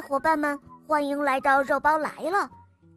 [0.00, 2.48] 伙伴们，欢迎来到肉包来了。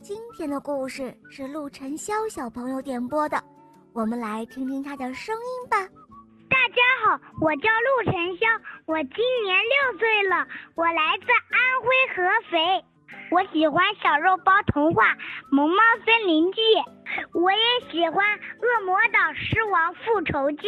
[0.02, 3.42] 今天的故事是陆晨潇小朋友点播的，
[3.94, 5.78] 我们来听听他的声音吧。
[6.50, 12.86] 大家好，我叫陆晨潇，我今年六岁了，我来自安徽合肥。
[13.32, 15.14] 我喜欢《小肉包童话》
[15.52, 16.62] 《萌猫森林记》，
[17.34, 20.68] 我也喜欢《恶魔岛狮王复仇记》。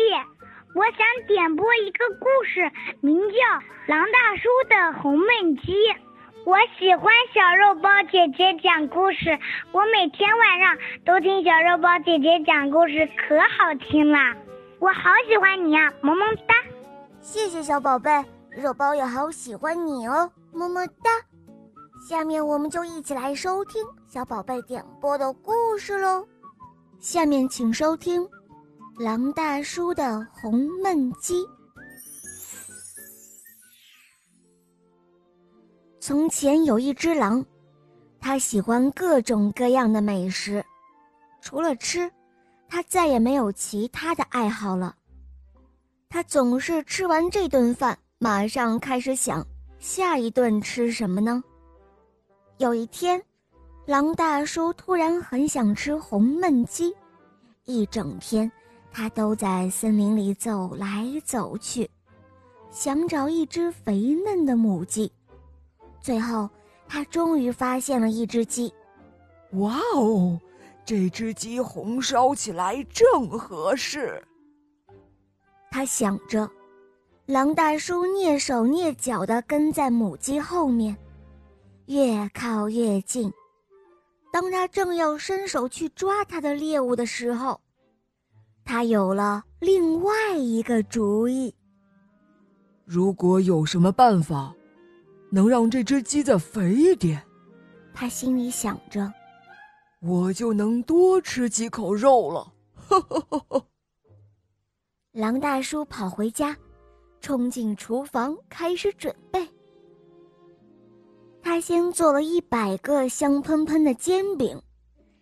[0.76, 2.72] 我想点播一个故事，
[3.02, 3.36] 名叫
[3.88, 5.74] 《狼大叔的红焖鸡》。
[6.46, 9.40] 我喜欢小肉包姐姐讲故事，
[9.72, 14.18] 我每天晚上都听小肉包姐姐讲故事，可好听了。
[14.80, 16.54] 我好喜欢你啊，么么哒！
[17.22, 18.12] 谢谢小宝贝，
[18.50, 21.10] 肉包也好喜欢你哦，么么哒。
[22.10, 26.28] 下面我们就一起来收听小宝贝点播的故事喽。
[27.00, 28.28] 下面请收听。
[29.00, 31.36] 狼大叔的红焖鸡。
[36.06, 37.46] 从前有一只狼，
[38.20, 40.62] 它喜欢各种各样的美食，
[41.40, 42.12] 除了吃，
[42.68, 44.94] 它再也没有其他的爱好了。
[46.10, 49.48] 它总是吃完这顿饭，马上开始想
[49.80, 51.42] 下一顿吃什么呢？
[52.58, 53.24] 有一天，
[53.86, 56.94] 狼大叔突然很想吃红焖鸡，
[57.64, 58.52] 一整天。
[58.92, 61.90] 他都在森林里走来走去，
[62.72, 65.10] 想找一只肥嫩的母鸡。
[66.04, 66.50] 最后，
[66.86, 68.72] 他终于发现了一只鸡。
[69.54, 70.38] 哇哦，
[70.84, 74.22] 这只鸡红烧起来正合适。
[75.72, 76.48] 他想着，
[77.26, 80.96] 狼大叔蹑手蹑脚地跟在母鸡后面，
[81.86, 83.32] 越靠越近。
[84.30, 87.62] 当他正要伸手去抓他的猎物的时候，
[88.66, 91.56] 他有了另外一个主意。
[92.84, 94.54] 如果有什么办法，
[95.34, 97.20] 能让这只鸡再肥一点，
[97.92, 99.12] 他心里想着，
[100.00, 102.54] 我就能多吃几口肉了。
[105.12, 106.56] 狼大叔跑回家，
[107.20, 109.50] 冲进厨房开始准备。
[111.42, 114.62] 他先做了一百个香喷喷的煎饼，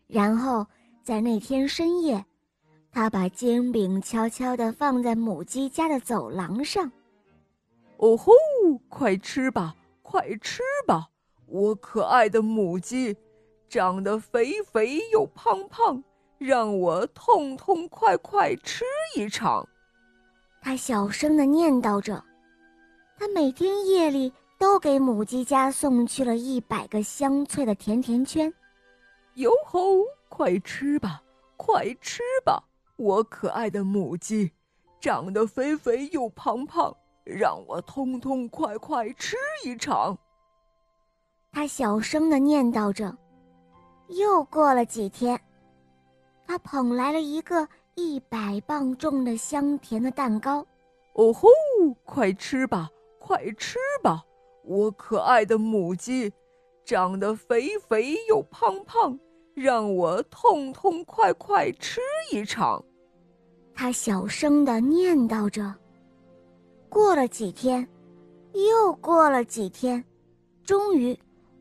[0.07, 0.67] 然后
[1.01, 2.21] 在那天深夜。
[2.91, 6.91] 他把煎饼悄悄地放在母鸡家的走廊上。
[7.95, 8.33] 哦吼！
[8.89, 9.73] 快吃吧，
[10.11, 11.07] 快吃吧，
[11.45, 13.15] 我可爱的母鸡，
[13.69, 16.03] 长得肥肥又胖胖，
[16.37, 18.83] 让我痛痛快快吃
[19.15, 19.65] 一场。
[20.61, 22.21] 他小声的念叨着。
[23.17, 28.53] 他每天夜里都给母鸡家送去了一百个香脆的甜甜圈。
[29.35, 29.79] 哟吼！
[30.27, 31.23] 快吃吧，
[31.55, 32.61] 快吃吧。
[32.97, 34.51] 我可爱的母鸡，
[34.99, 40.17] 长得肥肥又胖胖，让我痛痛快快吃一场。
[41.51, 43.15] 他小声的念叨着。
[44.09, 45.39] 又过了几天，
[46.45, 50.65] 他捧来了一个一百磅重的香甜的蛋糕。
[51.13, 51.47] 哦吼！
[52.03, 52.89] 快吃吧，
[53.19, 54.23] 快吃吧！
[54.63, 56.31] 我可爱的母鸡，
[56.83, 59.17] 长得肥肥又胖胖，
[59.53, 62.01] 让我痛痛快快吃
[62.31, 62.83] 一场。
[63.73, 65.73] 他小声的念叨着。
[66.91, 67.87] 过了几天，
[68.53, 70.03] 又过了几天，
[70.61, 71.17] 终于，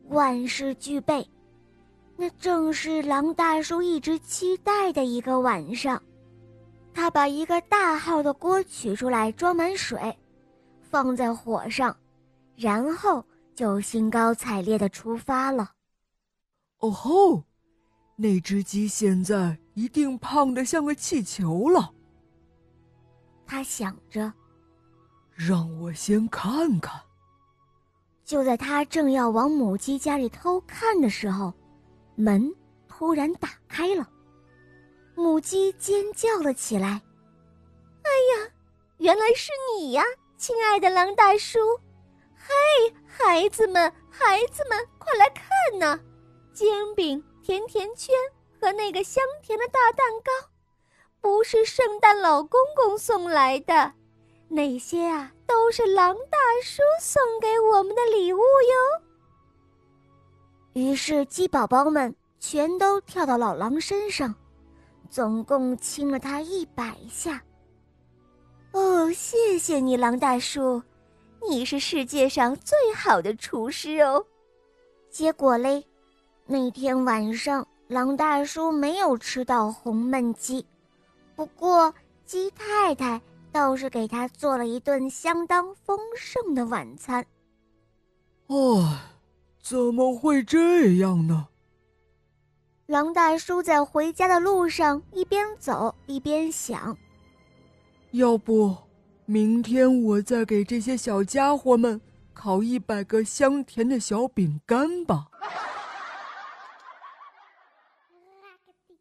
[0.09, 1.25] 万事俱备。
[2.17, 6.03] 那正是狼大叔一直期待的一个晚上。
[6.93, 10.19] 他把一个大号的锅取出来，装满水，
[10.81, 11.95] 放在火上，
[12.57, 13.25] 然后
[13.55, 15.71] 就兴高采烈的出发了。
[16.79, 17.45] 哦吼，
[18.17, 21.93] 那只鸡现在一定胖得像个气球了。
[23.47, 24.33] 他想着，
[25.33, 26.99] 让我先看看。
[28.23, 31.53] 就在他正要往母鸡家里偷看的时候，
[32.15, 32.53] 门
[32.87, 34.07] 突然打开了，
[35.15, 37.01] 母鸡尖叫了起来
[38.03, 38.51] ：“哎呀，
[38.97, 40.03] 原来是你呀，
[40.37, 41.59] 亲爱的狼大叔！
[42.35, 45.45] 嘿，孩子们，孩子们，快来看
[45.79, 45.99] 呐，
[46.53, 48.15] 煎饼、甜甜圈
[48.59, 50.31] 和那个香甜的大蛋糕。”
[51.19, 53.93] 不是圣诞老公公送来的，
[54.53, 59.01] 那些啊都是狼大叔送给我们的礼物哟。
[60.73, 64.35] 于是鸡宝宝们全都跳到老狼身上，
[65.09, 67.41] 总共亲了他一百下。
[68.73, 70.83] 哦，谢谢你，狼大叔，
[71.49, 74.25] 你是世界上最好的厨师哦。
[75.09, 75.85] 结果嘞，
[76.45, 80.65] 那天晚上狼大叔没有吃到红焖鸡。
[81.37, 81.93] 不过，
[82.25, 83.21] 鸡太太
[83.51, 87.25] 倒是给他做了一顿相当丰盛的晚餐。
[88.47, 88.97] 哦，
[89.61, 91.47] 怎么会这样呢？
[92.87, 96.97] 狼大叔在回家的路上一边走一边想：
[98.11, 98.75] 要不，
[99.25, 102.01] 明天我再给这些小家伙们
[102.33, 105.27] 烤一百个香甜的小饼干吧。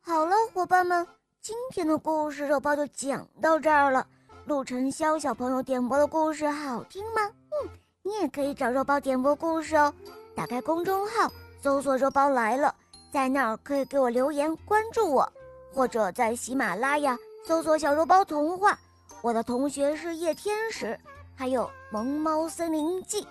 [0.00, 1.05] 好了，伙伴们，
[1.41, 4.06] 今天的故事肉包就讲到这儿了。
[4.47, 7.21] 陆晨潇小朋友点播的故事好听吗？
[7.51, 7.69] 嗯，
[8.03, 9.93] 你也可以找肉包点播故事哦。
[10.35, 11.31] 打开公众号，
[11.63, 12.75] 搜索“肉包来了”，
[13.13, 15.31] 在那儿可以给我留言关注我，
[15.73, 17.17] 或者在喜马拉雅
[17.47, 18.77] 搜索“小肉包童话”。
[19.23, 20.99] 我的同学是叶天使，
[21.37, 23.23] 还有《萌猫森林记》，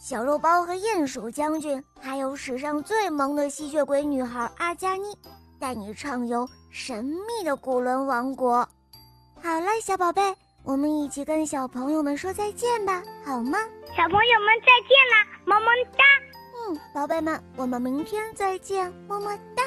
[0.00, 5.16] 小肉包和鼹鼠将军，还有史上最萌的吸血鬼女孩阿加妮，
[5.58, 8.68] 带你畅游神秘的古伦王国。
[9.42, 10.22] 好了，小宝贝。
[10.68, 13.58] 我们一起跟小朋友们说再见吧，好吗？
[13.96, 15.66] 小朋友们再见啦，么么
[15.96, 16.04] 哒！
[16.68, 19.57] 嗯，宝贝们，我们明天再见，么么哒。